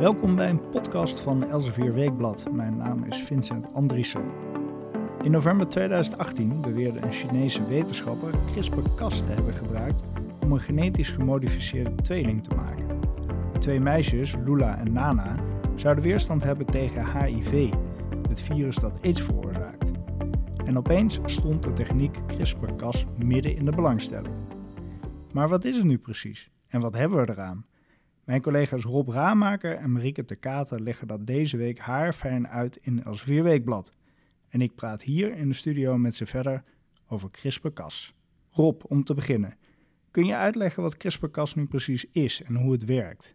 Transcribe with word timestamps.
Welkom 0.00 0.36
bij 0.36 0.48
een 0.48 0.70
podcast 0.70 1.20
van 1.20 1.50
Elsevier 1.50 1.94
Weekblad. 1.94 2.46
Mijn 2.52 2.76
naam 2.76 3.04
is 3.04 3.16
Vincent 3.16 3.72
Andriessen. 3.72 4.24
In 5.22 5.30
november 5.30 5.68
2018 5.68 6.60
beweerde 6.60 7.00
een 7.00 7.12
Chinese 7.12 7.66
wetenschapper 7.66 8.34
CRISPR-Cas 8.52 9.18
te 9.18 9.32
hebben 9.32 9.54
gebruikt 9.54 10.02
om 10.42 10.52
een 10.52 10.60
genetisch 10.60 11.10
gemodificeerde 11.10 11.94
tweeling 11.94 12.44
te 12.44 12.54
maken. 12.54 13.00
De 13.52 13.58
twee 13.58 13.80
meisjes, 13.80 14.34
Lula 14.44 14.78
en 14.78 14.92
Nana, 14.92 15.34
zouden 15.74 16.04
weerstand 16.04 16.42
hebben 16.42 16.66
tegen 16.66 17.24
HIV, 17.24 17.72
het 18.28 18.42
virus 18.42 18.76
dat 18.76 19.02
aids 19.02 19.22
veroorzaakt. 19.22 19.90
En 20.64 20.78
opeens 20.78 21.20
stond 21.24 21.62
de 21.62 21.72
techniek 21.72 22.18
CRISPR-Cas 22.26 23.06
midden 23.16 23.56
in 23.56 23.64
de 23.64 23.72
belangstelling. 23.72 24.34
Maar 25.32 25.48
wat 25.48 25.64
is 25.64 25.76
het 25.76 25.84
nu 25.84 25.98
precies? 25.98 26.50
En 26.68 26.80
wat 26.80 26.92
hebben 26.92 27.20
we 27.20 27.32
eraan? 27.32 27.64
Mijn 28.24 28.42
collega's 28.42 28.84
Rob 28.84 29.08
Raamaker 29.08 29.76
en 29.76 29.92
Marieke 29.92 30.24
de 30.24 30.36
Kater 30.36 30.80
leggen 30.80 31.06
dat 31.06 31.26
deze 31.26 31.56
week 31.56 31.78
haarfijn 31.78 32.48
uit 32.48 32.78
in 32.82 33.04
Elsevier 33.04 33.42
Weekblad. 33.42 33.94
En 34.48 34.60
ik 34.60 34.74
praat 34.74 35.02
hier 35.02 35.36
in 35.36 35.48
de 35.48 35.54
studio 35.54 35.98
met 35.98 36.14
ze 36.14 36.26
verder 36.26 36.62
over 37.08 37.30
CRISPR-Cas. 37.30 38.14
Rob, 38.50 38.82
om 38.88 39.04
te 39.04 39.14
beginnen. 39.14 39.56
Kun 40.10 40.26
je 40.26 40.36
uitleggen 40.36 40.82
wat 40.82 40.96
CRISPR-Cas 40.96 41.54
nu 41.54 41.66
precies 41.66 42.04
is 42.12 42.42
en 42.42 42.54
hoe 42.54 42.72
het 42.72 42.84
werkt? 42.84 43.34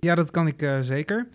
Ja, 0.00 0.14
dat 0.14 0.30
kan 0.30 0.46
ik 0.46 0.62
uh, 0.62 0.80
zeker. 0.80 1.28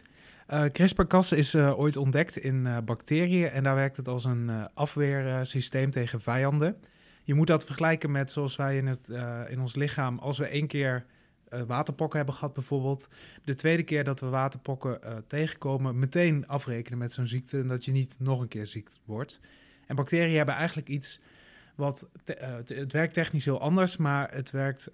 Uh, 0.50 0.64
CRISPR-Cas 0.64 1.32
is 1.32 1.56
uh, 1.56 1.80
ooit 1.80 1.98
ontdekt 1.98 2.38
in 2.38 2.68
bacteriën 2.86 3.50
en 3.50 3.64
daar 3.64 3.76
werkt 3.76 3.98
het 3.98 4.08
als 4.08 4.26
een 4.26 4.50
afweersysteem 4.74 5.90
tegen 5.90 6.22
vijanden. 6.22 6.78
Je 7.24 7.34
moet 7.34 7.48
dat 7.48 7.66
vergelijken 7.66 8.12
met 8.12 8.32
zoals 8.32 8.56
wij 8.56 8.78
in, 8.78 8.88
het, 8.88 9.08
in 9.50 9.60
ons 9.60 9.76
lichaam, 9.76 10.20
als 10.20 10.38
we 10.38 10.46
één 10.46 10.68
keer 10.68 11.06
uh, 11.54 11.62
waterpokken 11.62 12.18
hebben 12.18 12.36
gehad 12.36 12.54
bijvoorbeeld. 12.54 13.08
De 13.44 13.56
tweede 13.56 13.84
keer 13.84 14.04
dat 14.04 14.20
we 14.20 14.26
waterpokken 14.26 15.00
uh, 15.04 15.18
tegenkomen, 15.28 16.00
meteen 16.00 16.48
afrekenen 16.48 16.98
met 17.00 17.14
zo'n 17.14 17.28
ziekte 17.28 17.60
en 17.60 17.68
dat 17.68 17.86
je 17.86 17.92
niet 17.92 18.16
nog 18.20 18.40
een 18.40 18.48
keer 18.48 18.68
ziek 18.68 18.90
wordt. 19.06 19.40
En 19.86 19.96
bacteriën 19.96 20.38
hebben 20.38 20.56
eigenlijk 20.56 20.88
iets 20.88 21.20
wat, 21.76 22.10
uh, 22.26 22.36
het 22.66 22.94
werkt 22.94 23.14
technisch 23.14 23.46
heel 23.46 23.62
anders, 23.62 23.98
maar 23.98 24.34
het 24.34 24.52
werkt 24.52 24.90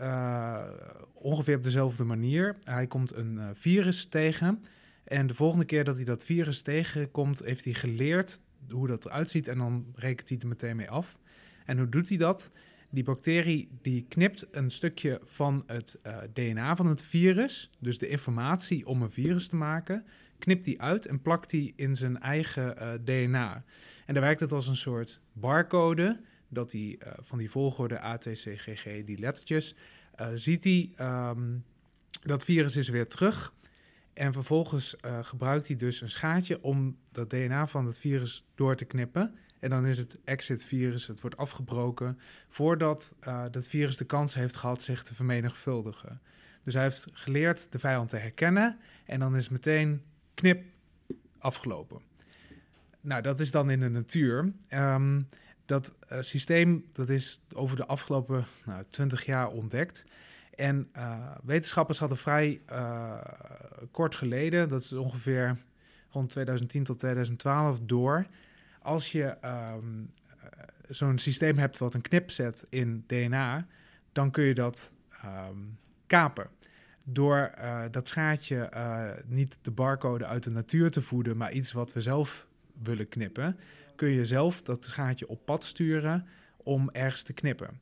ongeveer 1.13 1.55
op 1.55 1.63
dezelfde 1.63 2.03
manier. 2.03 2.57
Hij 2.63 2.87
komt 2.87 3.15
een 3.15 3.55
virus 3.55 4.05
tegen 4.05 4.63
en 5.03 5.27
de 5.27 5.33
volgende 5.33 5.65
keer 5.65 5.83
dat 5.83 5.95
hij 5.95 6.05
dat 6.05 6.23
virus 6.23 6.61
tegenkomt, 6.61 7.39
heeft 7.39 7.63
hij 7.63 7.73
geleerd 7.73 8.39
hoe 8.69 8.87
dat 8.87 9.05
eruit 9.05 9.29
ziet 9.29 9.47
en 9.47 9.57
dan 9.57 9.85
rekent 9.95 10.29
hij 10.29 10.37
er 10.41 10.47
meteen 10.47 10.75
mee 10.75 10.89
af. 10.89 11.17
En 11.65 11.77
hoe 11.77 11.89
doet 11.89 12.09
hij 12.09 12.17
dat? 12.17 12.51
Die 12.89 13.03
bacterie 13.03 13.69
die 13.81 14.05
knipt 14.07 14.47
een 14.51 14.71
stukje 14.71 15.21
van 15.23 15.63
het 15.67 15.99
eh, 16.01 16.17
DNA 16.33 16.75
van 16.75 16.87
het 16.87 17.01
virus, 17.01 17.69
dus 17.79 17.97
de 17.97 18.07
informatie 18.07 18.87
om 18.87 19.01
een 19.01 19.11
virus 19.11 19.47
te 19.47 19.55
maken, 19.55 20.05
knipt 20.39 20.65
die 20.65 20.81
uit 20.81 21.05
en 21.05 21.21
plakt 21.21 21.49
die 21.49 21.73
in 21.75 21.95
zijn 21.95 22.19
eigen 22.19 22.77
eh, 22.77 22.93
DNA. 23.03 23.63
En 24.05 24.13
dan 24.13 24.23
werkt 24.23 24.39
het 24.39 24.51
als 24.51 24.67
een 24.67 24.75
soort 24.75 25.21
barcode, 25.33 26.21
dat 26.47 26.71
die 26.71 26.97
uh, 26.97 27.13
van 27.21 27.37
die 27.37 27.51
volgorde 27.51 27.99
ATCGG, 27.99 29.03
die 29.05 29.19
lettertjes, 29.19 29.75
ziet 30.33 30.63
hij 30.63 30.91
um, 31.29 31.63
dat 32.23 32.43
virus 32.43 32.75
is 32.75 32.89
weer 32.89 33.07
terug. 33.07 33.53
En 34.13 34.33
vervolgens 34.33 34.95
gebruikt 35.21 35.67
hij 35.67 35.75
dus 35.75 36.01
een 36.01 36.09
schaatje 36.09 36.61
om 36.61 36.97
dat 37.11 37.29
DNA 37.29 37.67
van 37.67 37.85
het 37.85 37.99
virus 37.99 38.45
door 38.55 38.75
te 38.75 38.85
knippen. 38.85 39.35
En 39.65 39.71
dan 39.71 39.85
is 39.85 39.97
het 39.97 40.17
exit-virus, 40.23 41.07
het 41.07 41.21
wordt 41.21 41.37
afgebroken 41.37 42.19
voordat 42.49 43.15
uh, 43.27 43.43
dat 43.51 43.67
virus 43.67 43.97
de 43.97 44.05
kans 44.05 44.33
heeft 44.33 44.55
gehad 44.55 44.81
zich 44.81 45.03
te 45.03 45.15
vermenigvuldigen. 45.15 46.21
Dus 46.63 46.73
hij 46.73 46.83
heeft 46.83 47.07
geleerd 47.13 47.71
de 47.71 47.79
vijand 47.79 48.09
te 48.09 48.15
herkennen 48.15 48.77
en 49.05 49.19
dan 49.19 49.35
is 49.35 49.49
meteen 49.49 50.01
knip 50.33 50.63
afgelopen. 51.37 52.01
Nou, 53.01 53.21
dat 53.21 53.39
is 53.39 53.51
dan 53.51 53.69
in 53.69 53.79
de 53.79 53.89
natuur. 53.89 54.53
Um, 54.69 55.27
dat 55.65 55.95
uh, 56.11 56.17
systeem 56.21 56.85
dat 56.93 57.09
is 57.09 57.41
over 57.53 57.77
de 57.77 57.85
afgelopen 57.85 58.45
nou, 58.65 58.83
20 58.89 59.25
jaar 59.25 59.47
ontdekt. 59.47 60.05
En 60.55 60.89
uh, 60.97 61.31
wetenschappers 61.43 61.99
hadden 61.99 62.17
vrij 62.17 62.61
kort 63.91 64.15
geleden, 64.15 64.69
dat 64.69 64.81
is 64.81 64.93
ongeveer 64.93 65.57
rond 66.09 66.29
2010 66.29 66.83
tot 66.83 66.99
2012, 66.99 67.79
door 67.81 68.27
als 68.85 69.11
je 69.11 69.23
ehm, 69.23 70.03
eh, 70.39 70.47
zo'n 70.89 71.17
systeem 71.17 71.57
hebt 71.57 71.77
wat 71.77 71.93
een 71.93 72.01
knip 72.01 72.31
zet 72.31 72.67
in 72.69 73.03
DNA, 73.07 73.67
dan 74.11 74.31
kun 74.31 74.43
je 74.43 74.53
dat 74.53 74.93
ehm, 75.21 75.57
kapen. 76.07 76.47
Door 77.03 77.51
uh, 77.57 77.81
dat 77.91 78.07
schaatje 78.07 78.71
uh, 78.73 79.09
niet 79.25 79.59
de 79.61 79.71
barcode 79.71 80.25
uit 80.25 80.43
de 80.43 80.49
natuur 80.49 80.91
te 80.91 81.01
voeden, 81.01 81.37
maar 81.37 81.51
iets 81.51 81.71
wat 81.71 81.93
we 81.93 82.01
zelf 82.01 82.47
willen 82.83 83.09
knippen, 83.09 83.59
kun 83.95 84.09
je 84.09 84.25
zelf 84.25 84.61
dat 84.61 84.83
schaatje 84.83 85.27
op 85.27 85.45
pad 85.45 85.63
sturen 85.63 86.27
om 86.57 86.89
ergens 86.91 87.23
te 87.23 87.33
knippen. 87.33 87.79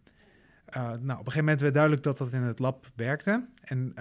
Nou, 0.73 0.95
op 0.95 1.09
een 1.09 1.17
gegeven 1.17 1.39
moment 1.39 1.61
werd 1.61 1.73
duidelijk 1.73 2.03
dat 2.03 2.17
dat 2.17 2.33
in 2.33 2.41
het 2.41 2.59
lab 2.59 2.87
werkte 2.95 3.47
en 3.61 3.93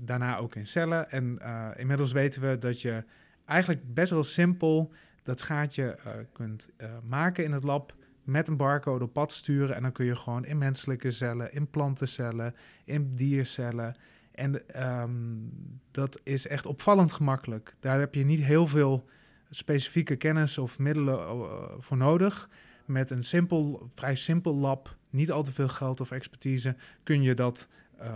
daarna 0.00 0.36
ook 0.36 0.54
in 0.54 0.66
cellen. 0.66 1.10
En 1.10 1.38
inmiddels 1.76 2.12
weten 2.12 2.42
we 2.42 2.58
dat 2.58 2.80
je 2.80 3.04
eigenlijk 3.44 3.94
best 3.94 4.10
wel 4.10 4.24
simpel 4.24 4.92
dat 5.22 5.38
schaatje 5.38 5.98
uh, 6.06 6.12
kunt 6.32 6.70
uh, 6.78 6.88
maken 7.08 7.44
in 7.44 7.52
het 7.52 7.64
lab 7.64 7.94
met 8.22 8.48
een 8.48 8.56
barcode 8.56 9.04
op 9.04 9.12
pad 9.12 9.32
sturen. 9.32 9.76
En 9.76 9.82
dan 9.82 9.92
kun 9.92 10.04
je 10.04 10.16
gewoon 10.16 10.44
in 10.44 10.58
menselijke 10.58 11.10
cellen, 11.10 11.52
in 11.52 11.66
plantencellen, 11.66 12.54
in 12.84 13.10
diercellen. 13.10 13.96
En 14.32 14.82
um, 15.00 15.48
dat 15.90 16.20
is 16.22 16.46
echt 16.46 16.66
opvallend 16.66 17.12
gemakkelijk. 17.12 17.74
Daar 17.80 17.98
heb 17.98 18.14
je 18.14 18.24
niet 18.24 18.44
heel 18.44 18.66
veel 18.66 19.04
specifieke 19.50 20.16
kennis 20.16 20.58
of 20.58 20.78
middelen 20.78 21.18
uh, 21.18 21.62
voor 21.78 21.96
nodig. 21.96 22.48
Met 22.84 23.10
een 23.10 23.24
simpel, 23.24 23.90
vrij 23.94 24.14
simpel 24.14 24.54
lab, 24.54 24.96
niet 25.10 25.30
al 25.30 25.42
te 25.42 25.52
veel 25.52 25.68
geld 25.68 26.00
of 26.00 26.10
expertise, 26.10 26.76
kun 27.02 27.22
je 27.22 27.34
dat 27.34 27.68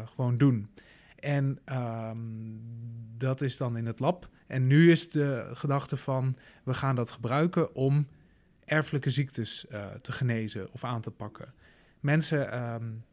gewoon 0.04 0.38
doen. 0.38 0.68
En 1.16 1.58
um, 1.72 2.60
dat 3.16 3.40
is 3.40 3.56
dan 3.56 3.76
in 3.76 3.86
het 3.86 4.00
lab. 4.00 4.28
En 4.46 4.66
nu 4.66 4.90
is 4.90 5.10
de 5.10 5.50
gedachte 5.52 5.96
van 5.96 6.36
we 6.64 6.74
gaan 6.74 6.96
dat 6.96 7.10
gebruiken 7.10 7.74
om 7.74 8.06
erfelijke 8.64 9.10
ziektes 9.10 9.66
uh, 9.72 9.86
te 9.86 10.12
genezen 10.12 10.72
of 10.72 10.84
aan 10.84 11.00
te 11.00 11.10
pakken. 11.10 11.52
Mensen 12.00 12.72
um, 12.74 13.04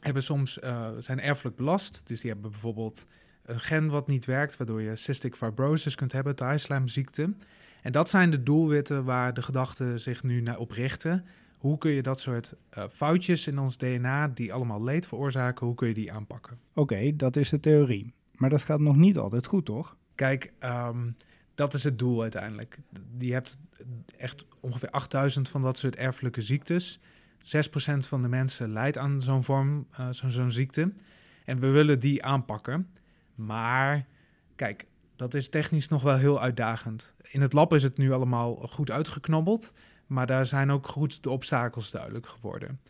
hebben 0.00 0.22
soms, 0.22 0.58
uh, 0.58 0.88
zijn 0.98 1.20
erfelijk 1.20 1.56
belast. 1.56 2.02
Dus 2.04 2.20
die 2.20 2.30
hebben 2.30 2.50
bijvoorbeeld 2.50 3.06
een 3.42 3.60
gen 3.60 3.88
wat 3.88 4.06
niet 4.06 4.24
werkt, 4.24 4.56
waardoor 4.56 4.82
je 4.82 4.96
cystic 4.96 5.36
fibrosis 5.36 5.94
kunt 5.94 6.12
hebben, 6.12 6.88
ziekte. 6.88 7.34
En 7.82 7.92
dat 7.92 8.08
zijn 8.08 8.30
de 8.30 8.42
doelwitten 8.42 9.04
waar 9.04 9.34
de 9.34 9.42
gedachten 9.42 10.00
zich 10.00 10.22
nu 10.22 10.40
naar 10.40 10.58
op 10.58 10.70
richten. 10.70 11.24
Hoe 11.58 11.78
kun 11.78 11.90
je 11.90 12.02
dat 12.02 12.20
soort 12.20 12.54
uh, 12.78 12.84
foutjes 12.90 13.46
in 13.46 13.58
ons 13.58 13.76
DNA, 13.76 14.28
die 14.28 14.52
allemaal 14.52 14.82
leed 14.82 15.06
veroorzaken, 15.06 15.66
hoe 15.66 15.74
kun 15.74 15.88
je 15.88 15.94
die 15.94 16.12
aanpakken? 16.12 16.58
Oké, 16.70 16.80
okay, 16.80 17.16
dat 17.16 17.36
is 17.36 17.48
de 17.48 17.60
theorie. 17.60 18.14
Maar 18.32 18.50
dat 18.50 18.62
gaat 18.62 18.80
nog 18.80 18.96
niet 18.96 19.18
altijd 19.18 19.46
goed, 19.46 19.64
toch? 19.64 19.96
Kijk, 20.14 20.52
um, 20.60 21.16
dat 21.54 21.74
is 21.74 21.84
het 21.84 21.98
doel 21.98 22.22
uiteindelijk. 22.22 22.78
Je 23.18 23.32
hebt 23.32 23.58
echt 24.16 24.44
ongeveer 24.60 24.90
8000 24.90 25.48
van 25.48 25.62
dat 25.62 25.78
soort 25.78 25.96
erfelijke 25.96 26.40
ziektes. 26.40 27.00
6% 27.38 27.50
van 27.98 28.22
de 28.22 28.28
mensen 28.28 28.72
lijdt 28.72 28.98
aan 28.98 29.22
zo'n 29.22 29.44
vorm, 29.44 29.86
uh, 30.00 30.08
zo'n 30.10 30.30
zo 30.30 30.48
ziekte. 30.48 30.92
En 31.44 31.58
we 31.58 31.70
willen 31.70 32.00
die 32.00 32.24
aanpakken. 32.24 32.88
Maar 33.34 34.06
kijk, 34.56 34.86
dat 35.16 35.34
is 35.34 35.48
technisch 35.48 35.88
nog 35.88 36.02
wel 36.02 36.16
heel 36.16 36.40
uitdagend. 36.40 37.14
In 37.30 37.40
het 37.40 37.52
lab 37.52 37.74
is 37.74 37.82
het 37.82 37.98
nu 37.98 38.12
allemaal 38.12 38.54
goed 38.54 38.90
uitgeknobbeld. 38.90 39.72
Maar 40.08 40.26
daar 40.26 40.46
zijn 40.46 40.70
ook 40.70 40.86
goed 40.86 41.22
de 41.22 41.30
obstakels 41.30 41.90
duidelijk 41.90 42.26
geworden. 42.26 42.80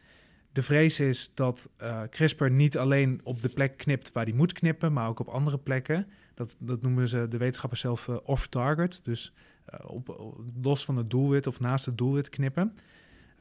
De 0.52 0.62
vrees 0.62 1.00
is 1.00 1.30
dat 1.34 1.70
uh, 1.82 2.02
CRISPR 2.10 2.50
niet 2.50 2.78
alleen 2.78 3.20
op 3.22 3.42
de 3.42 3.48
plek 3.48 3.76
knipt 3.76 4.12
waar 4.12 4.24
die 4.24 4.34
moet 4.34 4.52
knippen, 4.52 4.92
maar 4.92 5.08
ook 5.08 5.20
op 5.20 5.28
andere 5.28 5.58
plekken. 5.58 6.06
Dat, 6.34 6.56
dat 6.58 6.82
noemen 6.82 7.08
ze 7.08 7.28
de 7.28 7.36
wetenschappers 7.36 7.80
zelf 7.80 8.06
uh, 8.06 8.16
off-target, 8.22 9.00
dus 9.04 9.32
uh, 9.74 9.90
op, 9.90 10.34
los 10.62 10.84
van 10.84 10.96
het 10.96 11.10
doelwit 11.10 11.46
of 11.46 11.60
naast 11.60 11.84
het 11.84 11.98
doelwit 11.98 12.28
knippen. 12.28 12.76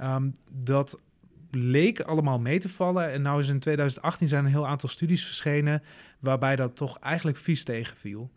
Um, 0.02 0.32
dat 0.52 1.00
leek 1.52 2.00
allemaal 2.00 2.40
mee 2.40 2.60
te 2.60 2.70
vallen. 2.70 3.12
En 3.12 3.22
nou 3.22 3.40
is 3.40 3.50
in 3.50 3.60
2018 3.60 4.28
zijn 4.28 4.46
een 4.46 4.52
heel 4.52 4.68
aantal 4.68 4.90
studies 4.90 5.26
verschenen 5.26 5.84
waarbij 6.20 6.56
dat 6.56 6.76
toch 6.76 7.00
eigenlijk 7.00 7.38
vies 7.38 7.64
tegenviel. 7.64 8.32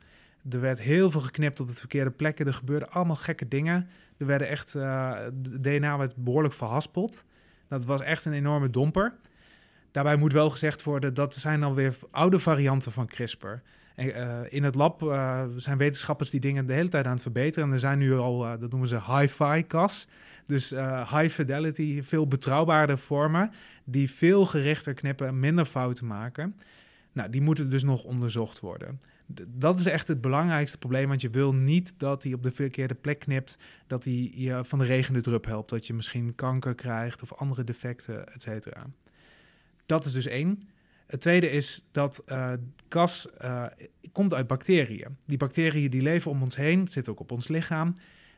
Er 0.50 0.60
werd 0.60 0.80
heel 0.80 1.10
veel 1.10 1.20
geknipt 1.20 1.60
op 1.60 1.68
de 1.68 1.74
verkeerde 1.74 2.10
plekken. 2.10 2.46
Er 2.46 2.54
gebeurden 2.54 2.90
allemaal 2.90 3.16
gekke 3.16 3.48
dingen. 3.48 3.88
Er 4.20 4.26
werden 4.26 4.48
echt, 4.48 4.72
de 4.72 5.58
DNA 5.60 5.98
werd 5.98 6.16
behoorlijk 6.16 6.54
verhaspeld. 6.54 7.24
Dat 7.68 7.84
was 7.84 8.00
echt 8.00 8.24
een 8.24 8.32
enorme 8.32 8.70
domper. 8.70 9.14
Daarbij 9.90 10.16
moet 10.16 10.32
wel 10.32 10.50
gezegd 10.50 10.82
worden, 10.82 11.14
dat 11.14 11.34
zijn 11.34 11.60
dan 11.60 11.74
weer 11.74 11.96
oude 12.10 12.38
varianten 12.38 12.92
van 12.92 13.06
CRISPR. 13.06 13.46
En, 13.94 14.06
uh, 14.06 14.38
in 14.48 14.64
het 14.64 14.74
lab 14.74 15.02
uh, 15.02 15.42
zijn 15.56 15.78
wetenschappers 15.78 16.30
die 16.30 16.40
dingen 16.40 16.66
de 16.66 16.72
hele 16.72 16.88
tijd 16.88 17.06
aan 17.06 17.12
het 17.12 17.22
verbeteren. 17.22 17.68
En 17.68 17.74
er 17.74 17.80
zijn 17.80 17.98
nu 17.98 18.16
al, 18.16 18.38
dat 18.38 18.70
noemen 18.70 18.88
ze 18.88 19.00
hi-fi 19.16 19.66
cas. 19.66 20.08
Dus 20.44 20.70
high 21.10 21.28
fidelity, 21.28 22.02
veel 22.02 22.26
betrouwbaarder 22.26 22.98
vormen. 22.98 23.50
Die 23.84 24.10
veel 24.10 24.46
gerichter 24.46 24.94
knippen 24.94 25.26
en 25.26 25.38
minder 25.38 25.64
fouten 25.64 26.06
maken. 26.06 26.56
Nou, 27.12 27.30
die 27.30 27.40
moeten 27.40 27.70
dus 27.70 27.82
nog 27.82 28.04
onderzocht 28.04 28.60
worden. 28.60 29.00
dat 29.46 29.78
is 29.78 29.86
echt 29.86 30.08
het 30.08 30.20
belangrijkste 30.20 30.78
probleem, 30.78 31.08
want 31.08 31.20
je 31.20 31.30
wil 31.30 31.54
niet 31.54 31.98
dat 31.98 32.22
hij 32.22 32.32
op 32.32 32.42
de 32.42 32.50
verkeerde 32.50 32.94
plek 32.94 33.18
knipt, 33.18 33.58
dat 33.86 34.04
hij 34.04 34.32
je 34.34 34.60
van 34.64 34.78
de 34.78 34.84
regen 34.84 35.14
de 35.14 35.20
drup 35.20 35.44
helpt, 35.44 35.70
dat 35.70 35.86
je 35.86 35.94
misschien 35.94 36.34
kanker 36.34 36.74
krijgt 36.74 37.22
of 37.22 37.34
andere 37.34 37.64
defecten, 37.64 38.32
et 38.32 38.42
cetera. 38.42 38.86
Dat 39.86 40.04
is 40.04 40.12
dus 40.12 40.26
één. 40.26 40.68
Het 41.06 41.20
tweede 41.20 41.50
is 41.50 41.84
dat 41.90 42.22
uh, 42.26 42.52
gas 42.88 43.28
uh, 43.42 43.66
komt 44.12 44.34
uit 44.34 44.46
bacteriën. 44.46 45.16
Die 45.26 45.38
bacteriën 45.38 45.90
die 45.90 46.02
leven 46.02 46.30
om 46.30 46.42
ons 46.42 46.56
heen, 46.56 46.88
zitten 46.88 47.12
ook 47.12 47.20
op 47.20 47.30
ons 47.30 47.48
lichaam. 47.48 47.94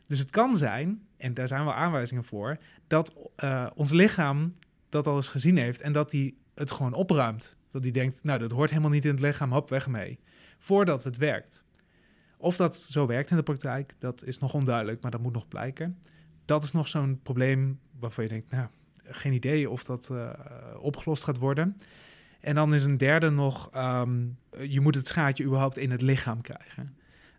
Dus 0.06 0.18
het 0.18 0.30
kan 0.30 0.56
zijn, 0.56 1.02
en 1.16 1.34
daar 1.34 1.48
zijn 1.48 1.64
wel 1.64 1.74
aanwijzingen 1.74 2.24
voor, 2.24 2.58
dat 2.86 3.16
uh, 3.44 3.66
ons 3.74 3.90
lichaam 3.90 4.52
dat 4.88 5.06
al 5.06 5.16
eens 5.16 5.28
gezien 5.28 5.56
heeft 5.56 5.80
en 5.80 5.92
dat 5.92 6.12
hij 6.12 6.34
het 6.54 6.70
gewoon 6.70 6.92
opruimt. 6.92 7.56
Dat 7.70 7.82
hij 7.82 7.92
denkt, 7.92 8.24
nou, 8.24 8.38
dat 8.38 8.50
hoort 8.50 8.70
helemaal 8.70 8.90
niet 8.90 9.04
in 9.04 9.10
het 9.10 9.20
lichaam, 9.20 9.52
hop, 9.52 9.68
weg 9.68 9.88
mee. 9.88 10.18
Voordat 10.58 11.04
het 11.04 11.16
werkt. 11.16 11.64
Of 12.36 12.56
dat 12.56 12.76
zo 12.76 13.06
werkt 13.06 13.30
in 13.30 13.36
de 13.36 13.42
praktijk, 13.42 13.94
dat 13.98 14.24
is 14.24 14.38
nog 14.38 14.54
onduidelijk, 14.54 15.02
maar 15.02 15.10
dat 15.10 15.20
moet 15.20 15.32
nog 15.32 15.48
blijken. 15.48 15.98
Dat 16.44 16.62
is 16.62 16.72
nog 16.72 16.88
zo'n 16.88 17.20
probleem 17.22 17.80
waarvan 17.98 18.24
je 18.24 18.30
denkt, 18.30 18.50
nou, 18.50 18.66
geen 19.04 19.32
idee 19.32 19.70
of 19.70 19.84
dat 19.84 20.08
uh, 20.12 20.30
opgelost 20.80 21.24
gaat 21.24 21.38
worden. 21.38 21.76
En 22.40 22.54
dan 22.54 22.74
is 22.74 22.84
een 22.84 22.96
derde 22.96 23.30
nog, 23.30 23.70
um, 23.76 24.38
je 24.68 24.80
moet 24.80 24.94
het 24.94 25.08
schaatje 25.08 25.44
überhaupt 25.44 25.76
in 25.76 25.90
het 25.90 26.00
lichaam 26.00 26.40
krijgen. 26.40 26.96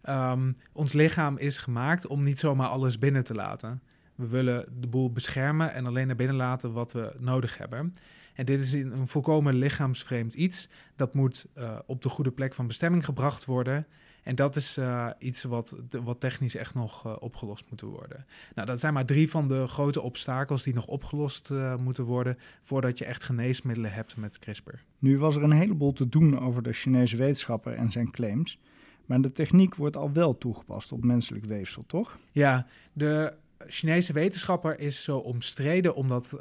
Um, 0.10 0.56
ons 0.72 0.94
lichaam 0.94 1.38
is 1.38 1.58
gemaakt 1.58 2.08
om 2.08 2.24
niet 2.24 2.40
zomaar 2.40 2.68
alles 2.68 3.00
binnen 3.00 3.24
te 3.24 3.34
laten. 3.34 3.82
We 4.16 4.28
willen 4.28 4.66
de 4.80 4.88
boel 4.88 5.12
beschermen 5.12 5.74
en 5.74 5.86
alleen 5.86 6.08
naar 6.08 6.16
binnen 6.16 6.36
laten 6.36 6.72
wat 6.74 6.92
we 6.92 7.16
nodig 7.20 7.58
hebben. 7.58 7.96
En 8.34 8.46
dit 8.46 8.60
is 8.60 8.74
een 8.74 9.08
volkomen 9.08 9.56
lichaamsvreemd 9.56 10.34
iets. 10.34 10.70
Dat 10.96 11.14
moet 11.14 11.46
uh, 11.58 11.80
op 11.86 12.02
de 12.02 12.10
goede 12.10 12.32
plek 12.32 12.54
van 12.54 12.68
bestemming 12.68 13.06
gebracht 13.06 13.46
worden. 13.46 13.88
En 14.24 14.36
dat 14.36 14.56
is 14.56 14.78
uh, 14.78 15.10
iets 15.20 15.44
wat, 15.44 15.78
wat 16.04 16.20
technisch 16.20 16.56
echt 16.56 16.74
nog 16.74 17.06
uh, 17.06 17.16
opgelost 17.20 17.66
moet 17.70 17.82
worden. 17.82 18.26
Nou, 18.56 18.68
dat 18.68 18.80
zijn 18.80 18.94
maar 18.94 19.06
drie 19.06 19.30
van 19.30 19.48
de 19.48 19.68
grote 19.68 20.02
obstakels 20.02 20.64
die 20.64 20.74
nog 20.74 20.88
opgelost 20.88 21.50
uh, 21.50 21.76
moeten 21.76 22.04
worden 22.04 22.38
voordat 22.62 22.98
je 22.98 23.06
echt 23.06 23.24
geneesmiddelen 23.24 23.94
hebt 23.94 24.18
met 24.18 24.40
CRISPR. 24.40 24.76
Nu 25.00 25.18
was 25.18 25.36
er 25.36 25.44
een 25.44 25.52
heleboel 25.52 25.94
te 25.94 26.10
doen 26.10 26.40
over 26.40 26.64
de 26.64 26.74
Chinese 26.74 27.18
wetenschapper 27.18 27.74
en 27.74 27.92
zijn 27.92 28.12
claims. 28.12 28.60
Maar 29.06 29.22
de 29.22 29.32
techniek 29.32 29.76
wordt 29.76 29.98
al 29.98 30.12
wel 30.12 30.38
toegepast 30.38 30.92
op 30.92 31.04
menselijk 31.04 31.46
weefsel, 31.46 31.84
toch? 31.88 32.18
Ja, 32.32 32.66
de 32.94 33.34
Chinese 33.68 34.14
wetenschapper 34.14 34.80
is 34.80 35.04
zo 35.04 35.18
omstreden 35.18 35.96
omdat, 35.96 36.38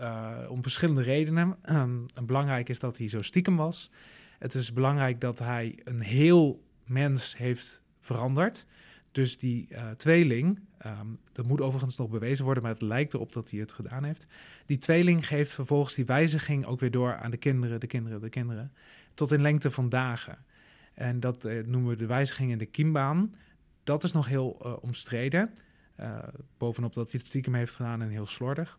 om 0.48 0.62
verschillende 0.62 1.02
redenen. 1.02 1.56
Um, 1.70 2.06
belangrijk 2.24 2.68
is 2.68 2.78
dat 2.78 2.98
hij 2.98 3.08
zo 3.08 3.22
stiekem 3.22 3.56
was. 3.56 3.90
Het 4.38 4.54
is 4.54 4.72
belangrijk 4.72 5.20
dat 5.20 5.38
hij 5.38 5.78
een 5.84 6.00
heel 6.00 6.62
mens 6.84 7.36
heeft 7.36 7.82
veranderd. 8.00 8.66
Dus 9.12 9.38
die 9.38 9.68
uh, 9.70 9.90
tweeling, 9.90 10.60
um, 10.86 11.18
dat 11.32 11.46
moet 11.46 11.60
overigens 11.60 11.96
nog 11.96 12.08
bewezen 12.08 12.44
worden, 12.44 12.62
maar 12.62 12.72
het 12.72 12.82
lijkt 12.82 13.14
erop 13.14 13.32
dat 13.32 13.50
hij 13.50 13.60
het 13.60 13.72
gedaan 13.72 14.04
heeft. 14.04 14.26
Die 14.66 14.78
tweeling 14.78 15.26
geeft 15.26 15.52
vervolgens 15.52 15.94
die 15.94 16.04
wijziging 16.04 16.66
ook 16.66 16.80
weer 16.80 16.90
door 16.90 17.16
aan 17.16 17.30
de 17.30 17.36
kinderen, 17.36 17.80
de 17.80 17.86
kinderen, 17.86 18.20
de 18.20 18.28
kinderen, 18.28 18.72
tot 19.14 19.32
in 19.32 19.40
lengte 19.40 19.70
van 19.70 19.88
dagen. 19.88 20.38
En 20.94 21.20
dat 21.20 21.44
uh, 21.44 21.64
noemen 21.66 21.90
we 21.90 21.96
de 21.96 22.06
wijziging 22.06 22.50
in 22.50 22.58
de 22.58 22.66
kiembaan. 22.66 23.34
Dat 23.84 24.04
is 24.04 24.12
nog 24.12 24.26
heel 24.26 24.48
omstreden. 24.82 25.50
Bovenop 26.58 26.94
dat 26.94 27.10
hij 27.10 27.20
het 27.20 27.28
stiekem 27.28 27.54
heeft 27.54 27.74
gedaan 27.74 28.02
en 28.02 28.08
heel 28.08 28.26
slordig. 28.26 28.78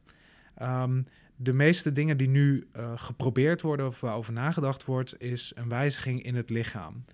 Um, 0.61 1.05
de 1.35 1.53
meeste 1.53 1.91
dingen 1.91 2.17
die 2.17 2.29
nu 2.29 2.67
geprobeerd 2.95 3.61
worden 3.61 3.87
of 3.87 3.99
waarover 3.99 4.33
nagedacht 4.33 4.85
wordt, 4.85 5.21
is 5.21 5.51
een 5.55 5.69
wijziging 5.69 6.23
in 6.23 6.35
het 6.35 6.49
lichaam. 6.49 7.05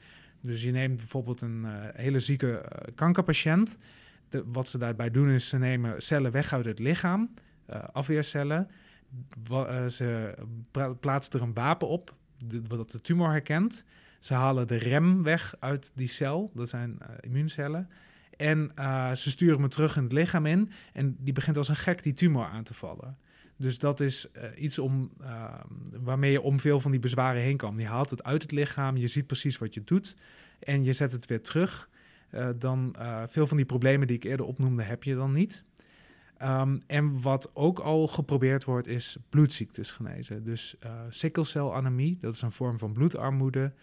Dus 0.42 0.64
je 0.64 0.72
neemt 0.72 0.98
bijvoorbeeld 0.98 1.42
een 1.42 1.64
uh, 1.64 1.72
hele 1.94 2.20
zieke 2.20 2.66
kankerpatiënt. 2.96 3.78
De, 4.30 4.44
wat 4.46 4.68
ze 4.68 4.78
daarbij 4.78 5.12
doen 5.12 5.30
is 5.30 5.50
ze 5.50 5.58
nemen 5.58 6.02
cellen 6.02 6.32
weg 6.32 6.54
uit 6.54 6.66
het 6.66 6.80
lichaam, 6.80 7.34
afweercellen. 7.92 8.70
ze 9.90 10.36
plaatsen 11.00 11.34
er 11.34 11.42
een 11.42 11.54
wapen 11.54 11.88
op 11.88 12.16
de, 12.46 12.62
wat 12.68 12.92
de 12.92 13.02
tumor 13.02 13.32
herkent. 13.32 13.84
Ze 14.20 14.34
halen 14.34 14.68
de 14.68 14.76
rem 14.76 15.24
weg 15.24 15.56
uit 15.60 15.92
die 15.96 16.08
cel, 16.08 16.52
dat 16.54 16.70
zijn 16.70 16.98
immuuncellen. 17.20 17.90
En 18.40 18.72
ze 19.16 19.30
sturen 19.30 19.60
hem 19.60 19.70
terug 19.70 19.96
in 19.96 20.04
het 20.04 20.12
lichaam 20.12 20.46
in 20.46 20.72
en 20.94 21.16
die 21.20 21.34
begint 21.34 21.58
als 21.58 21.68
een 21.68 21.76
gek 21.76 22.04
die 22.04 22.14
tumor 22.14 22.46
aan 22.46 22.64
te 22.64 22.74
vallen. 22.74 23.18
Dus 23.56 23.78
dat 23.78 24.00
is 24.00 24.28
uh, 24.36 24.44
iets 24.56 24.80
om, 24.80 25.12
uh, 25.22 25.54
waarmee 26.02 26.32
je 26.32 26.42
om 26.42 26.60
veel 26.60 26.80
van 26.80 26.92
die 26.92 27.00
bezwaren 27.00 27.42
heen 27.42 27.58
kan. 27.58 27.78
Je 27.78 27.86
haalt 27.86 28.10
het 28.10 28.24
uit 28.24 28.42
het 28.42 28.52
lichaam, 28.52 28.98
je 28.98 29.08
ziet 29.08 29.28
precies 29.28 29.58
wat 29.58 29.74
je 29.74 29.84
doet 29.84 30.16
en 30.60 30.84
je 30.84 30.94
zet 30.94 31.12
het 31.12 31.26
weer 31.26 31.42
terug. 31.42 31.90
Uh, 32.32 32.50
dan 32.58 32.96
veel 33.28 33.48
van 33.48 33.58
die 33.58 33.66
problemen 33.66 34.08
die 34.08 34.16
ik 34.16 34.24
eerder 34.24 34.46
opnoemde, 34.46 34.84
heb 34.84 35.04
je 35.04 35.16
dan 35.16 35.32
niet. 35.32 35.64
Um, 36.44 36.80
en 36.88 37.22
wat 37.22 37.52
ook 37.54 37.80
al 37.80 38.08
geprobeerd 38.08 38.64
wordt, 38.64 38.88
is 38.88 39.18
bloedziektes 39.30 39.92
genezen. 39.92 40.44
Dus 40.44 40.76
sikkelcelanemie, 41.10 42.18
dat 42.22 42.34
is 42.34 42.42
een 42.42 42.52
vorm 42.52 42.78
van 42.78 42.94
bloedarmoede. 42.94 43.74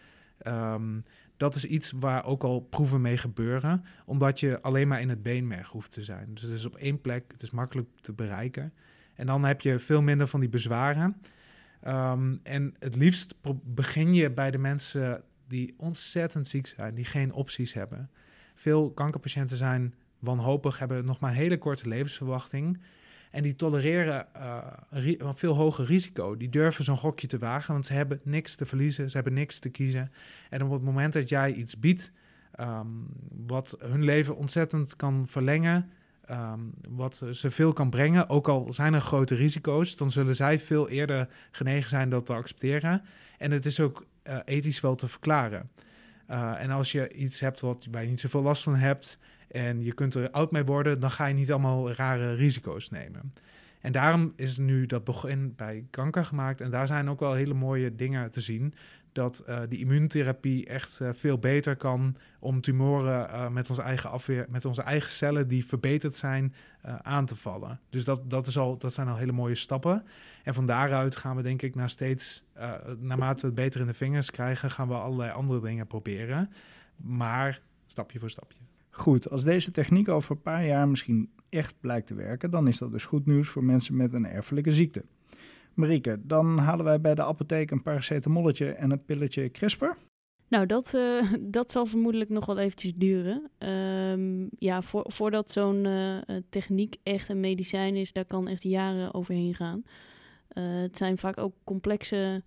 Um, 0.47 1.05
dat 1.37 1.55
is 1.55 1.65
iets 1.65 1.93
waar 1.97 2.25
ook 2.25 2.45
al 2.45 2.61
proeven 2.61 3.01
mee 3.01 3.17
gebeuren, 3.17 3.85
omdat 4.05 4.41
je 4.41 4.63
alleen 4.63 4.89
maar 4.89 5.01
in 5.01 5.09
het 5.09 5.23
beenmerg 5.23 5.69
hoeft 5.69 5.91
te 5.91 6.03
zijn. 6.03 6.29
Dus 6.35 6.43
het 6.43 6.53
is 6.53 6.67
op 6.67 6.77
één 6.77 7.01
plek, 7.01 7.25
het 7.33 7.43
is 7.43 7.51
makkelijk 7.51 7.89
te 8.01 8.13
bereiken. 8.13 8.73
En 9.15 9.27
dan 9.27 9.45
heb 9.45 9.61
je 9.61 9.79
veel 9.79 10.03
minder 10.03 10.27
van 10.27 10.41
die 10.41 10.49
bezwaren. 10.49 11.17
Um, 11.87 12.41
en 12.43 12.75
het 12.79 12.97
liefst 12.97 13.35
begin 13.65 14.15
je 14.15 14.31
bij 14.31 14.51
de 14.51 14.59
mensen 14.59 15.23
die 15.47 15.75
ontzettend 15.77 16.47
ziek 16.47 16.67
zijn, 16.67 16.95
die 16.95 17.05
geen 17.05 17.33
opties 17.33 17.73
hebben. 17.73 18.11
Veel 18.55 18.91
kankerpatiënten 18.91 19.57
zijn 19.57 19.95
wanhopig, 20.19 20.79
hebben 20.79 21.05
nog 21.05 21.21
maar 21.21 21.31
een 21.31 21.37
hele 21.37 21.59
korte 21.59 21.89
levensverwachting. 21.89 22.81
En 23.37 23.43
die 23.43 23.57
tolereren 23.57 24.27
uh, 24.37 24.59
een 24.93 25.37
veel 25.37 25.55
hoger 25.55 25.85
risico. 25.85 26.37
Die 26.37 26.49
durven 26.49 26.85
zo'n 26.85 26.97
gokje 26.97 27.27
te 27.27 27.39
wagen, 27.39 27.73
want 27.73 27.87
ze 27.87 27.93
hebben 27.93 28.21
niks 28.23 28.55
te 28.55 28.67
verliezen, 28.67 29.11
ze 29.11 29.17
hebben 29.17 29.35
niks 29.35 29.59
te 29.59 29.69
kiezen. 29.69 30.13
En 30.51 30.63
op 30.63 30.71
het 30.71 30.83
moment 30.83 31.13
dat 31.13 31.29
jij 31.29 31.53
iets 31.53 31.79
biedt 31.79 32.13
um, 32.61 33.07
wat 33.47 33.77
hun 33.79 34.05
leven 34.05 34.37
ontzettend 34.37 34.97
kan 34.97 35.27
verlengen, 35.29 35.91
Um, 36.31 36.75
wat 36.89 37.25
ze 37.33 37.51
veel 37.51 37.73
kan 37.73 37.91
brengen. 37.91 38.29
Ook 38.29 38.49
al 38.49 38.73
zijn 38.73 38.95
er 38.95 39.01
grote 39.01 39.35
risico's, 39.35 39.97
dan 39.97 40.11
zullen 40.11 40.37
zij 40.37 40.59
veel 40.59 40.89
eerder 40.89 41.29
genegen 41.51 41.89
zijn 41.89 42.11
dat 42.11 42.27
te 42.27 42.33
accepteren. 42.33 43.03
En 43.39 43.51
het 43.51 43.67
is 43.67 43.81
ook 43.81 44.07
uh, 44.25 44.39
ethisch 44.45 44.81
wel 44.81 44.95
te 44.95 45.09
verklaren. 45.09 45.71
Uh, 46.31 46.63
en 46.63 46.71
als 46.71 46.93
je 46.93 47.13
iets 47.13 47.41
hebt 47.41 47.61
wat, 47.61 47.89
waar 47.91 48.03
je 48.03 48.09
niet 48.09 48.21
zoveel 48.21 48.43
last 48.43 48.63
van 48.63 48.75
hebt 48.75 49.19
en 49.57 49.83
je 49.83 49.93
kunt 49.93 50.15
er 50.15 50.31
oud 50.31 50.51
mee 50.51 50.65
worden, 50.65 51.01
dan 51.01 51.11
ga 51.11 51.27
je 51.27 51.35
niet 51.35 51.51
allemaal 51.53 51.93
rare 51.93 52.35
risico's 52.35 52.91
nemen. 52.91 53.33
En 53.81 53.93
daarom 53.93 54.33
is 54.37 54.59
nu 54.59 54.87
dat 54.87 55.05
begin 55.05 55.55
bij 55.57 55.85
kanker 55.91 56.25
gemaakt. 56.25 56.61
En 56.61 56.71
daar 56.71 56.87
zijn 56.87 57.11
ook 57.11 57.21
wel 57.21 57.33
hele 57.33 57.55
mooie 57.55 57.95
dingen 57.95 58.31
te 58.31 58.41
zien 58.41 58.75
dat 59.13 59.45
uh, 59.49 59.59
die 59.69 59.79
immuuntherapie 59.79 60.67
echt 60.67 61.01
uh, 61.03 61.09
veel 61.13 61.39
beter 61.39 61.77
kan 61.77 62.17
om 62.39 62.61
tumoren 62.61 63.29
uh, 63.29 63.49
met 63.49 63.69
onze 63.69 63.83
eigen 63.83 64.11
afweer, 64.11 64.47
met 64.49 64.65
onze 64.65 64.83
eigen 64.83 65.11
cellen 65.11 65.49
die 65.49 65.67
verbeterd 65.67 66.17
zijn, 66.17 66.55
aan 67.03 67.27
te 67.27 67.37
vallen. 67.37 67.81
Dus 67.91 68.05
dat, 68.05 68.31
dat, 68.31 68.47
is 68.47 68.59
al, 68.59 68.79
dat 68.79 68.93
zijn 68.93 69.09
al 69.09 69.17
hele 69.17 69.33
mooie 69.33 69.55
stappen. 69.55 70.05
En 70.43 70.55
van 70.55 70.67
daaruit 70.67 71.17
gaan 71.17 71.37
we 71.37 71.43
denk 71.43 71.63
ik 71.63 71.75
naar 71.75 71.91
steeds, 71.91 72.43
naarmate 72.99 73.41
we 73.41 73.47
het 73.47 73.55
beter 73.55 73.81
in 73.81 73.87
de 73.87 73.95
vingers 73.95 74.31
krijgen, 74.31 74.71
gaan 74.71 74.89
we 74.89 74.95
allerlei 74.95 75.31
andere 75.31 75.61
dingen 75.61 75.87
proberen. 75.87 76.51
Maar 76.97 77.61
stapje 77.87 78.19
voor 78.19 78.31
stapje. 78.31 78.59
Goed, 78.97 79.31
als 79.31 79.45
deze 79.45 79.71
techniek 79.71 80.09
over 80.09 80.31
een 80.31 80.43
paar 80.43 80.67
jaar 80.67 80.89
misschien 80.89 81.31
echt 81.49 81.81
blijkt 81.81 82.07
te 82.07 82.15
werken, 82.15 82.51
dan 82.51 82.69
is 82.69 82.79
dat 82.79 82.93
dus 82.93 83.05
goed 83.05 83.27
nieuws 83.27 83.49
voor 83.49 83.65
mensen 83.65 83.97
met 83.97 84.13
een 84.13 84.27
erfelijke 84.27 84.71
ziekte. 84.71 85.05
Marieke, 85.75 86.21
dan 86.23 86.59
halen 86.59 86.85
wij 86.85 87.01
bij 87.01 87.15
de 87.15 87.25
apotheek 87.25 87.71
een 87.71 87.83
paracetamolletje 87.83 88.73
en 88.73 88.91
een 88.91 89.05
pilletje 89.05 89.51
CRISPR. 89.51 89.91
Nou, 90.49 90.67
dat, 90.67 90.93
uh, 90.95 91.33
dat 91.41 91.71
zal 91.71 91.87
vermoedelijk 91.87 92.31
nog 92.31 92.47
wel 92.47 92.59
eventjes 92.59 92.95
duren. 92.95 93.51
Um, 93.59 94.49
ja, 94.51 94.83
voor, 94.83 95.05
voordat 95.07 95.51
zo'n 95.51 95.85
uh, 95.85 96.19
techniek 96.49 96.97
echt 97.03 97.29
een 97.29 97.41
medicijn 97.41 97.97
is, 97.97 98.13
daar 98.13 98.25
kan 98.25 98.49
echt 98.49 98.63
jaren 98.63 99.15
overheen 99.15 99.55
gaan. 99.55 99.83
Het 100.49 100.97
zijn 100.97 101.19
vaak 101.19 101.39
ook 101.39 101.55
complexe 101.65 102.43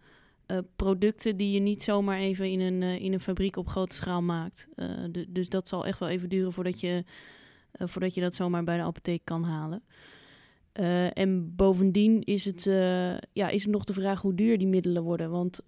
producten 0.75 1.37
die 1.37 1.51
je 1.51 1.59
niet 1.59 1.83
zomaar 1.83 2.17
even 2.17 2.51
in 2.51 2.59
een, 2.59 2.83
in 2.83 3.13
een 3.13 3.19
fabriek 3.19 3.55
op 3.55 3.67
grote 3.67 3.95
schaal 3.95 4.21
maakt. 4.21 4.67
dus 5.29 5.49
dat 5.49 5.67
zal 5.67 5.85
echt 5.85 5.99
wel 5.99 6.09
even 6.09 6.29
duren 6.29 6.53
voordat 6.53 6.79
je, 6.79 7.03
voordat 7.71 8.13
je 8.13 8.21
dat 8.21 8.35
zomaar 8.35 8.63
bij 8.63 8.77
de 8.77 8.83
apotheek 8.83 9.21
kan 9.23 9.43
halen. 9.43 9.83
En 11.13 11.55
bovendien 11.55 12.23
is 12.23 12.45
het, 12.45 12.63
ja, 13.33 13.49
is 13.49 13.65
nog 13.65 13.83
de 13.83 13.93
vraag 13.93 14.21
hoe 14.21 14.35
duur 14.35 14.57
die 14.57 14.67
middelen 14.67 15.03
worden. 15.03 15.29
Want 15.29 15.61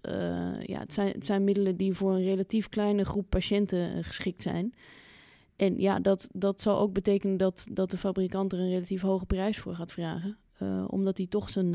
ja, 0.62 0.78
het, 0.78 0.92
zijn, 0.92 1.12
het 1.12 1.26
zijn 1.26 1.44
middelen 1.44 1.76
die 1.76 1.94
voor 1.94 2.12
een 2.12 2.24
relatief 2.24 2.68
kleine 2.68 3.04
groep 3.04 3.26
patiënten 3.28 4.04
geschikt 4.04 4.42
zijn. 4.42 4.74
En 5.56 5.80
ja, 5.80 6.00
dat, 6.00 6.28
dat 6.32 6.60
zal 6.60 6.78
ook 6.78 6.92
betekenen 6.92 7.36
dat, 7.36 7.66
dat 7.72 7.90
de 7.90 7.98
fabrikant 7.98 8.52
er 8.52 8.58
een 8.58 8.68
relatief 8.68 9.00
hoge 9.00 9.26
prijs 9.26 9.58
voor 9.58 9.74
gaat 9.74 9.92
vragen. 9.92 10.36
Omdat 10.86 11.16
hij 11.16 11.26
toch 11.26 11.48
zijn, 11.48 11.70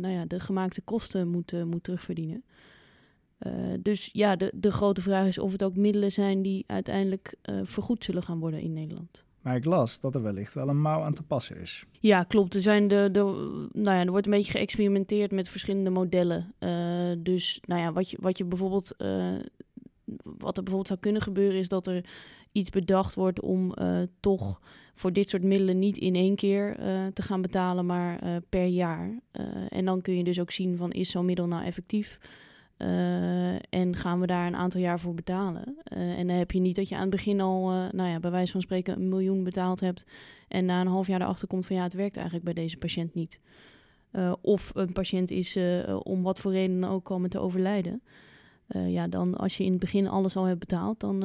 nou 0.00 0.08
ja, 0.08 0.24
de 0.24 0.40
gemaakte 0.40 0.80
kosten 0.80 1.28
moet, 1.28 1.64
moet 1.64 1.82
terugverdienen. 1.82 2.44
Dus 3.80 4.10
ja, 4.12 4.36
de, 4.36 4.52
de 4.54 4.72
grote 4.72 5.02
vraag 5.02 5.26
is 5.26 5.38
of 5.38 5.52
het 5.52 5.64
ook 5.64 5.76
middelen 5.76 6.12
zijn 6.12 6.42
die 6.42 6.64
uiteindelijk 6.66 7.34
vergoed 7.62 8.04
zullen 8.04 8.22
gaan 8.22 8.38
worden 8.38 8.60
in 8.60 8.72
Nederland. 8.72 9.24
Maar 9.40 9.56
ik 9.56 9.64
las 9.64 10.00
dat 10.00 10.14
er 10.14 10.22
wellicht 10.22 10.54
wel 10.54 10.68
een 10.68 10.80
mouw 10.80 11.02
aan 11.02 11.14
te 11.14 11.22
passen 11.22 11.60
is. 11.60 11.84
Ja, 12.00 12.22
klopt. 12.22 12.54
Er, 12.54 12.60
zijn 12.60 12.88
de, 12.88 13.08
de, 13.12 13.20
nou 13.72 13.96
ja, 13.96 14.04
er 14.04 14.10
wordt 14.10 14.26
een 14.26 14.32
beetje 14.32 14.52
geëxperimenteerd 14.52 15.32
met 15.32 15.48
verschillende 15.48 15.90
modellen. 15.90 16.54
Dus 17.18 17.60
nou 17.66 17.80
ja, 17.80 17.92
wat, 17.92 18.10
je, 18.10 18.16
wat, 18.20 18.38
je 18.38 18.44
bijvoorbeeld, 18.44 18.94
wat 20.22 20.56
er 20.56 20.62
bijvoorbeeld 20.62 20.86
zou 20.86 20.98
kunnen 21.00 21.22
gebeuren 21.22 21.58
is 21.58 21.68
dat 21.68 21.86
er 21.86 22.04
iets 22.54 22.70
bedacht 22.70 23.14
wordt 23.14 23.40
om 23.40 23.74
toch 24.20 24.60
voor 24.94 25.12
dit 25.12 25.28
soort 25.28 25.42
middelen 25.42 25.78
niet 25.78 25.98
in 25.98 26.14
één 26.14 26.34
keer 26.34 26.76
te 27.12 27.22
gaan 27.22 27.42
betalen, 27.42 27.86
maar 27.86 28.40
per 28.48 28.66
jaar. 28.66 29.18
en 29.68 29.84
dan 29.84 30.00
kun 30.00 30.16
je 30.16 30.24
dus 30.24 30.40
ook 30.40 30.50
zien 30.50 30.76
van 30.76 30.92
is 30.92 31.10
zo'n 31.10 31.24
middel 31.24 31.46
nou 31.46 31.64
effectief? 31.64 32.18
En 33.70 33.96
gaan 33.96 34.20
we 34.20 34.26
daar 34.26 34.46
een 34.46 34.56
aantal 34.56 34.80
jaar 34.80 35.00
voor 35.00 35.14
betalen? 35.14 35.76
En 35.84 36.26
dan 36.26 36.36
heb 36.36 36.50
je 36.50 36.60
niet 36.60 36.76
dat 36.76 36.88
je 36.88 36.94
aan 36.94 37.00
het 37.00 37.10
begin 37.10 37.40
al, 37.40 37.68
nou 37.90 38.08
ja, 38.08 38.20
bij 38.20 38.30
wijze 38.30 38.52
van 38.52 38.60
spreken, 38.62 38.96
een 38.96 39.08
miljoen 39.08 39.44
betaald 39.44 39.80
hebt. 39.80 40.06
En 40.48 40.64
na 40.64 40.80
een 40.80 40.86
half 40.86 41.06
jaar 41.06 41.20
erachter 41.20 41.48
komt 41.48 41.66
van 41.66 41.76
ja, 41.76 41.82
het 41.82 41.92
werkt 41.92 42.16
eigenlijk 42.16 42.44
bij 42.44 42.54
deze 42.54 42.76
patiënt 42.76 43.14
niet. 43.14 43.40
of 44.40 44.70
een 44.74 44.92
patiënt 44.92 45.30
is 45.30 45.58
om 46.02 46.22
wat 46.22 46.40
voor 46.40 46.52
reden 46.52 46.84
ook 46.84 47.04
komen 47.04 47.30
te 47.30 47.38
overlijden. 47.38 48.02
Ja, 48.68 49.08
dan 49.08 49.34
als 49.36 49.56
je 49.56 49.64
in 49.64 49.70
het 49.70 49.80
begin 49.80 50.08
alles 50.08 50.36
al 50.36 50.44
hebt 50.44 50.58
betaald, 50.58 51.00
dan, 51.00 51.20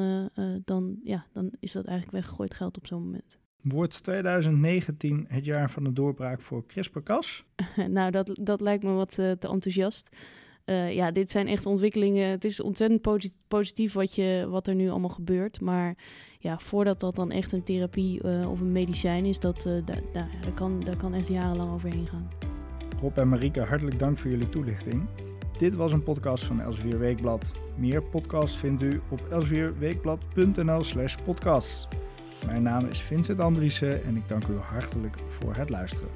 dan, 0.65 0.99
ja, 1.03 1.25
dan 1.33 1.51
is 1.59 1.71
dat 1.71 1.85
eigenlijk 1.85 2.17
weggegooid 2.17 2.53
geld 2.53 2.77
op 2.77 2.87
zo'n 2.87 3.03
moment. 3.03 3.37
Wordt 3.61 4.03
2019 4.03 5.25
het 5.27 5.45
jaar 5.45 5.69
van 5.69 5.83
de 5.83 5.93
doorbraak 5.93 6.41
voor 6.41 6.65
CRISPR-Cas? 6.65 7.45
nou, 7.87 8.11
dat, 8.11 8.29
dat 8.33 8.61
lijkt 8.61 8.83
me 8.83 8.91
wat 8.91 9.13
te 9.13 9.37
enthousiast. 9.39 10.09
Ja, 10.89 11.11
dit 11.11 11.31
zijn 11.31 11.47
echt 11.47 11.65
ontwikkelingen. 11.65 12.29
Het 12.29 12.43
is 12.43 12.61
ontzettend 12.61 13.01
positief 13.47 13.93
wat, 13.93 14.15
je, 14.15 14.47
wat 14.49 14.67
er 14.67 14.75
nu 14.75 14.89
allemaal 14.89 15.09
gebeurt. 15.09 15.61
Maar 15.61 15.97
ja, 16.39 16.59
voordat 16.59 16.99
dat 16.99 17.15
dan 17.15 17.31
echt 17.31 17.51
een 17.51 17.63
therapie 17.63 18.23
of 18.23 18.59
een 18.59 18.71
medicijn 18.71 19.25
is, 19.25 19.39
dat, 19.39 19.61
da 19.61 19.81
da 19.81 20.27
daar, 20.41 20.53
kan, 20.53 20.79
daar 20.83 20.97
kan 20.97 21.13
echt 21.13 21.27
jarenlang 21.27 21.71
overheen 21.71 22.07
gaan. 22.07 22.27
Rob 23.01 23.17
en 23.17 23.27
Marike, 23.27 23.61
hartelijk 23.61 23.99
dank 23.99 24.17
voor 24.17 24.29
jullie 24.29 24.49
toelichting. 24.49 25.07
Dit 25.59 25.75
was 25.75 25.91
een 25.91 26.03
podcast 26.03 26.43
van 26.43 26.61
Elsevier 26.61 26.99
Weekblad. 26.99 27.51
Meer 27.75 28.03
podcasts 28.03 28.57
vindt 28.57 28.81
u 28.81 29.01
op 29.09 29.21
elsevierweekblad.nl 29.29 30.83
slash 30.83 31.15
podcast. 31.25 31.87
Mijn 32.45 32.63
naam 32.63 32.85
is 32.85 32.99
Vincent 33.01 33.39
Andriessen 33.39 34.03
en 34.03 34.15
ik 34.15 34.27
dank 34.27 34.47
u 34.47 34.57
hartelijk 34.57 35.17
voor 35.27 35.55
het 35.55 35.69
luisteren. 35.69 36.09